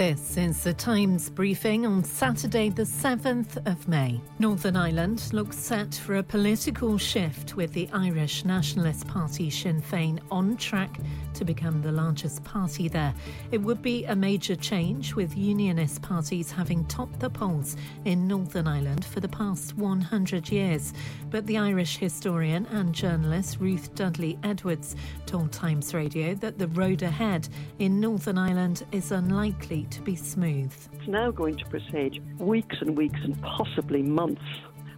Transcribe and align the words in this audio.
This 0.00 0.38
is 0.38 0.64
the 0.64 0.72
Times 0.72 1.28
briefing 1.28 1.84
on 1.84 2.02
Saturday, 2.02 2.70
the 2.70 2.84
7th 2.84 3.58
of 3.70 3.86
May. 3.86 4.18
Northern 4.38 4.74
Ireland 4.74 5.30
looks 5.34 5.58
set 5.58 5.94
for 5.94 6.16
a 6.16 6.22
political 6.22 6.96
shift 6.96 7.54
with 7.54 7.74
the 7.74 7.86
Irish 7.92 8.46
Nationalist 8.46 9.06
Party 9.06 9.50
Sinn 9.50 9.82
Féin 9.82 10.18
on 10.30 10.56
track 10.56 10.98
to 11.34 11.44
become 11.44 11.82
the 11.82 11.92
largest 11.92 12.42
party 12.44 12.88
there. 12.88 13.12
It 13.52 13.58
would 13.58 13.82
be 13.82 14.06
a 14.06 14.16
major 14.16 14.56
change, 14.56 15.14
with 15.14 15.36
unionist 15.36 16.00
parties 16.00 16.50
having 16.50 16.86
topped 16.86 17.20
the 17.20 17.28
polls 17.28 17.76
in 18.06 18.26
Northern 18.26 18.66
Ireland 18.66 19.04
for 19.04 19.20
the 19.20 19.28
past 19.28 19.76
100 19.76 20.50
years. 20.50 20.94
But 21.28 21.46
the 21.46 21.58
Irish 21.58 21.98
historian 21.98 22.64
and 22.70 22.94
journalist 22.94 23.58
Ruth 23.60 23.94
Dudley 23.94 24.38
Edwards 24.44 24.96
told 25.26 25.52
Times 25.52 25.92
Radio 25.92 26.32
that 26.36 26.58
the 26.58 26.68
road 26.68 27.02
ahead 27.02 27.50
in 27.78 28.00
Northern 28.00 28.38
Ireland 28.38 28.84
is 28.92 29.12
unlikely 29.12 29.88
to 29.90 30.02
be 30.02 30.16
smooth. 30.16 30.72
It's 30.92 31.08
now 31.08 31.30
going 31.30 31.56
to 31.56 31.64
presage 31.66 32.20
weeks 32.38 32.76
and 32.80 32.96
weeks 32.96 33.20
and 33.22 33.40
possibly 33.42 34.02
months 34.02 34.42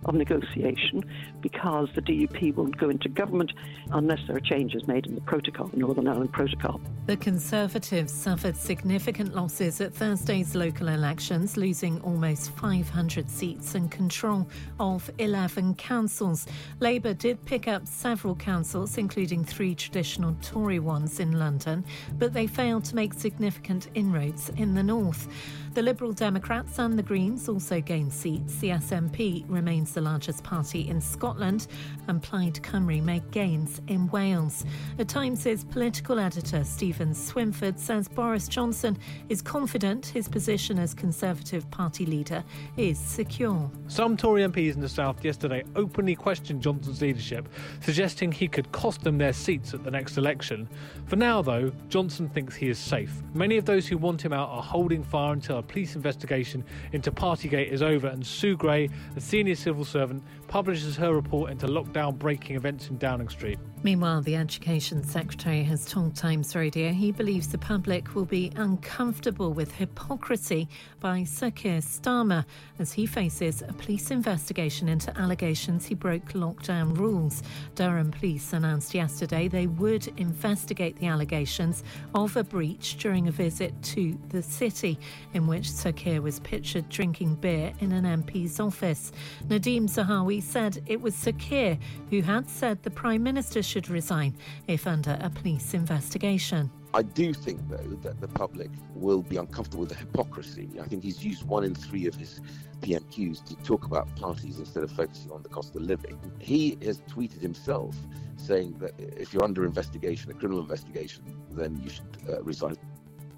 of 0.05 0.15
negotiation 0.15 1.05
because 1.41 1.89
the 1.95 2.03
DUP 2.03 2.55
won't 2.55 2.77
go 2.79 2.91
into 2.91 3.09
government 3.09 3.53
unless 3.91 4.21
there 4.27 4.37
are 4.37 4.41
changes 4.41 4.87
made 4.87 5.07
in 5.07 5.15
the 5.15 5.21
protocol, 5.23 5.69
the 5.69 5.77
Northern 5.77 6.09
Ireland 6.09 6.33
Protocol. 6.33 6.81
The 7.07 7.17
Conservatives 7.17 8.13
suffered 8.13 8.57
significant 8.57 9.35
losses 9.35 9.81
at 9.81 9.93
Thursday's 9.93 10.55
local 10.55 10.89
elections, 10.89 11.57
losing 11.57 12.01
almost 12.03 12.51
500 12.53 13.29
seats 13.29 13.75
and 13.75 13.91
control 13.91 14.49
of 14.79 15.11
11 15.19 15.75
councils. 15.75 16.47
Labour 16.81 17.15
did 17.15 17.45
pick 17.45 17.69
up 17.69 17.87
several 17.87 18.37
councils, 18.37 18.99
including 18.99 19.45
three 19.45 19.75
traditional 19.75 20.37
Tory 20.43 20.79
ones 20.79 21.21
in 21.21 21.39
London, 21.39 21.85
but 22.19 22.33
they 22.33 22.47
failed 22.47 22.85
to 22.85 22.95
make 22.95 23.15
significant 23.15 23.89
inroads 23.95 24.51
in 24.57 24.75
the 24.75 24.83
north. 24.83 25.29
The 25.75 25.81
Liberal 25.81 26.13
Democrats 26.13 26.79
and 26.79 26.99
the 26.99 27.03
Greens 27.03 27.49
also 27.49 27.81
gained 27.81 28.13
seats. 28.13 28.57
The 28.57 28.69
SNP 28.69 29.47
remains 29.49 29.95
the 29.95 30.03
largest 30.03 30.45
party 30.45 30.87
in 30.87 31.01
Scotland, 31.01 31.67
and 32.09 32.23
Plaid 32.23 32.57
Cymru 32.57 33.03
made 33.03 33.31
gains 33.31 33.81
in 33.89 34.07
Wales. 34.09 34.67
The 34.99 35.07
Times' 35.07 35.65
political 35.65 36.19
editor 36.19 36.63
Steven 36.63 37.15
Swinford 37.15 37.79
says 37.79 38.07
Boris 38.07 38.49
Johnson 38.49 38.99
is 39.31 39.41
confident 39.41 40.05
his 40.05 40.29
position 40.29 40.79
as 40.79 40.93
Conservative 40.93 41.71
Party 41.71 42.05
leader 42.05 42.45
is 42.77 42.99
secure. 42.99 43.71
Some 43.89 44.15
Tory 44.15 44.43
MPs 44.43 44.75
in 44.75 44.81
the 44.83 44.91
South 44.91 45.25
yesterday 45.25 45.65
openly 45.75 46.15
questioned 46.15 46.61
Johnson's 46.61 47.01
leadership, 47.01 47.49
suggesting 47.81 48.31
he 48.31 48.47
could 48.47 48.71
cost 48.73 49.01
them 49.05 49.17
their 49.17 49.33
seats 49.33 49.73
at 49.73 49.85
the 49.85 49.91
next 49.91 50.19
election. 50.19 50.69
For 51.07 51.17
now, 51.17 51.41
though, 51.41 51.73
Johnson 51.89 52.29
thinks 52.29 52.55
he 52.55 52.69
is 52.69 52.79
safe. 52.79 53.23
Many 53.33 53.57
of 53.57 53.65
those 53.65 53.87
who 53.89 53.97
want 53.97 54.23
him 54.23 54.35
out 54.35 54.51
are 54.51 54.63
holding 54.63 55.03
fire 55.03 55.33
until 55.33 55.62
a 55.63 55.73
police 55.73 55.95
investigation 55.95 56.65
into 56.93 57.13
Partygate 57.13 57.69
is 57.69 57.83
over 57.83 58.09
and 58.09 58.27
Sue 58.27 58.57
Gray, 58.57 58.89
a 59.17 59.21
senior 59.21 59.55
civil 59.55 59.85
servant, 59.85 60.23
publishes 60.49 60.97
her 60.97 61.15
report 61.15 61.51
into 61.51 61.67
lockdown 61.67 62.19
breaking 62.19 62.57
events 62.57 62.89
in 62.89 62.99
Downing 62.99 63.29
Street. 63.29 63.59
Meanwhile, 63.85 64.23
the 64.23 64.37
Education 64.37 65.03
Secretary 65.03 65.65
has 65.65 65.85
told 65.87 66.15
Times 66.15 66.55
Radio 66.55 66.93
he 66.93 67.11
believes 67.11 67.49
the 67.49 67.59
public 67.59 68.15
will 68.15 68.25
be 68.25 68.53
uncomfortable 68.55 69.53
with 69.53 69.73
hypocrisy 69.73 70.69
by 71.01 71.25
Sir 71.25 71.51
Keir 71.51 71.79
Starmer 71.79 72.45
as 72.79 72.93
he 72.93 73.07
faces 73.07 73.63
a 73.63 73.73
police 73.73 74.13
investigation 74.13 74.89
into 74.89 75.17
allegations 75.19 75.87
he 75.87 75.97
broke 75.97 76.33
lockdown 76.35 76.97
rules. 76.97 77.43
Durham 77.75 78.13
Police 78.13 78.53
announced 78.53 78.95
yesterday 78.95 79.49
they 79.49 79.67
would 79.67 80.07
investigate 80.17 80.97
the 80.99 81.07
allegations 81.07 81.83
of 82.15 82.37
a 82.37 82.45
breach 82.45 82.99
during 82.99 83.27
a 83.27 83.33
visit 83.33 83.81
to 83.83 84.17
the 84.29 84.43
city, 84.43 84.97
in 85.35 85.49
which 85.49 85.52
Sir 85.61 85.93
Keir 85.93 86.23
was 86.23 86.41
pictured 86.41 86.89
drinking 86.89 87.35
beer 87.35 87.73
in 87.81 87.93
an 87.93 88.05
MP's 88.05 88.59
office. 88.59 89.13
Nadhim 89.49 89.83
Zahawi 89.83 90.43
said 90.43 90.83
it 90.87 91.01
was 91.01 91.15
Sir 91.15 91.33
Keir 91.33 91.79
who 92.09 92.23
had 92.23 92.49
said 92.49 92.83
the 92.83 92.91
Prime 92.91 93.23
Minister 93.23 93.63
should 93.63 93.91
resign 93.91 94.35
if 94.67 94.87
under 94.87 95.19
a 95.21 95.29
police 95.29 95.75
investigation. 95.75 96.71
I 96.95 97.03
do 97.03 97.33
think, 97.33 97.61
though, 97.69 97.99
that 98.03 98.21
the 98.21 98.29
public 98.29 98.71
will 98.95 99.23
be 99.23 99.37
uncomfortable 99.37 99.81
with 99.81 99.91
the 99.91 99.95
hypocrisy. 99.95 100.69
I 100.81 100.87
think 100.87 101.03
he's 101.03 101.25
used 101.25 101.43
one 101.47 101.65
in 101.65 101.75
three 101.75 102.07
of 102.07 102.15
his 102.15 102.41
PMQs 102.83 103.45
to 103.47 103.57
talk 103.57 103.87
about 103.87 104.15
parties 104.17 104.59
instead 104.59 104.83
of 104.83 104.91
focusing 104.91 105.31
on 105.31 105.43
the 105.43 105.49
cost 105.49 105.75
of 105.75 105.83
living. 105.83 106.19
He 106.39 106.77
has 106.83 107.01
tweeted 107.03 107.41
himself 107.41 107.97
saying 108.37 108.77
that 108.81 108.93
if 108.99 109.33
you're 109.33 109.45
under 109.45 109.65
investigation, 109.65 110.31
a 110.31 110.35
criminal 110.35 110.61
investigation, 110.61 111.25
then 111.51 111.81
you 111.83 111.89
should 111.89 112.19
uh, 112.29 112.43
resign. 112.43 112.77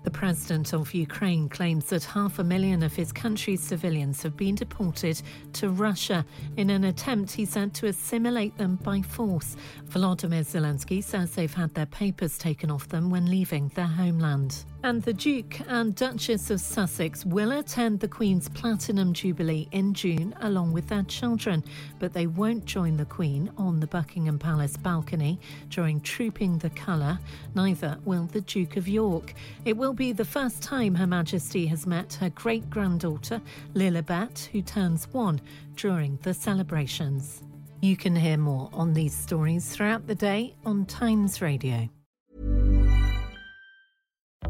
The 0.05 0.11
president 0.11 0.75
of 0.75 0.93
Ukraine 0.93 1.49
claims 1.49 1.87
that 1.87 2.05
half 2.05 2.39
a 2.39 2.45
million 2.45 2.83
of 2.83 2.95
his 2.95 3.11
country's 3.11 3.63
civilians 3.63 4.23
have 4.23 4.37
been 4.37 4.55
deported 4.55 5.21
to 5.55 5.71
Russia 5.71 6.27
in 6.59 6.69
an 6.69 6.85
attempt, 6.85 7.33
he 7.33 7.47
said, 7.47 7.73
to 7.75 7.87
assimilate 7.87 8.57
them 8.59 8.77
by 8.77 9.01
force. 9.01 9.57
Volodymyr 9.89 10.45
Zelensky 10.45 11.03
says 11.03 11.35
they've 11.35 11.53
had 11.53 11.75
their 11.75 11.87
papers 11.87 12.37
taken 12.37 12.71
off 12.71 12.87
them 12.89 13.09
when 13.09 13.31
leaving 13.31 13.69
their 13.75 13.87
homeland. 13.87 14.67
And 14.85 15.03
the 15.03 15.15
Duke 15.15 15.61
and 15.67 15.95
Duchess 15.95 16.51
of 16.51 16.61
Sussex 16.61 17.25
will 17.25 17.53
attend 17.53 18.01
the 18.01 18.07
Queen's 18.07 18.51
Platinum 18.51 19.15
Jubilee 19.15 19.67
in 19.73 19.95
June 19.95 20.35
along 20.43 20.75
with 20.75 20.89
their 20.89 21.05
children, 21.05 21.65
but 21.99 22.13
they 22.13 22.27
won't 22.27 22.67
join 22.67 22.99
the 22.99 23.07
Queen 23.07 23.51
on 23.57 23.81
the 23.81 23.87
Buckingham 23.87 24.39
Palace 24.39 24.77
balcony 24.77 25.41
during 25.71 26.03
Trooping 26.03 26.59
the 26.59 26.69
Colour. 26.69 27.19
Neither 27.55 27.97
will 28.05 28.27
the 28.27 28.43
Duke 28.43 28.77
of 28.77 28.87
York. 28.87 29.33
It 29.65 29.75
will 29.75 29.95
be 29.95 30.13
the 30.13 30.23
first 30.23 30.63
time 30.63 30.95
Her 30.95 31.07
Majesty 31.07 31.67
has 31.69 31.87
met 31.87 32.13
her 32.21 32.29
great 32.29 32.69
granddaughter, 32.69 33.41
Lilibet, 33.73 34.51
who 34.53 34.61
turns 34.61 35.09
one 35.13 35.41
during 35.77 36.19
the 36.25 36.35
celebrations. 36.35 37.43
You 37.81 37.97
can 37.97 38.15
hear 38.15 38.37
more 38.37 38.69
on 38.75 38.93
these 38.93 39.17
stories 39.17 39.67
throughout 39.67 40.07
the 40.07 40.15
day 40.15 40.57
on 40.67 40.85
Times 40.85 41.41
Radio. 41.41 41.89